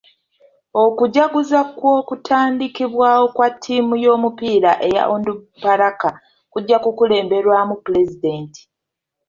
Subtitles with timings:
[0.83, 6.09] Okujaguza kw'okutandikibwawo kwa ttiimu y'omupiira eya Onduparaka
[6.51, 8.61] kujja kukulemberwamu pulezidenti.